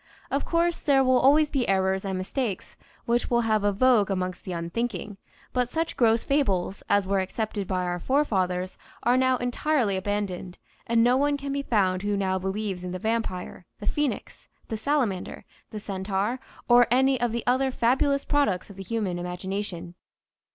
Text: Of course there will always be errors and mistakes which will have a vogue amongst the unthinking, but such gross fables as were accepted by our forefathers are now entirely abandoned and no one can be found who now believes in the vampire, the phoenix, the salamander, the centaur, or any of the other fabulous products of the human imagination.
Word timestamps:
Of 0.31 0.45
course 0.45 0.79
there 0.79 1.03
will 1.03 1.19
always 1.19 1.51
be 1.51 1.69
errors 1.69 2.03
and 2.05 2.17
mistakes 2.17 2.75
which 3.05 3.29
will 3.29 3.41
have 3.41 3.63
a 3.63 3.71
vogue 3.71 4.09
amongst 4.09 4.43
the 4.45 4.51
unthinking, 4.51 5.17
but 5.53 5.69
such 5.69 5.95
gross 5.95 6.23
fables 6.23 6.81
as 6.89 7.05
were 7.05 7.19
accepted 7.19 7.67
by 7.67 7.83
our 7.83 7.99
forefathers 7.99 8.79
are 9.03 9.15
now 9.15 9.37
entirely 9.37 9.95
abandoned 9.95 10.57
and 10.87 11.03
no 11.03 11.17
one 11.17 11.37
can 11.37 11.51
be 11.53 11.61
found 11.61 12.01
who 12.01 12.17
now 12.17 12.39
believes 12.39 12.83
in 12.83 12.93
the 12.93 12.97
vampire, 12.97 13.67
the 13.77 13.85
phoenix, 13.85 14.47
the 14.69 14.75
salamander, 14.75 15.45
the 15.69 15.79
centaur, 15.79 16.39
or 16.67 16.87
any 16.89 17.21
of 17.21 17.31
the 17.31 17.45
other 17.45 17.69
fabulous 17.69 18.25
products 18.25 18.71
of 18.71 18.77
the 18.77 18.83
human 18.83 19.19
imagination. 19.19 19.93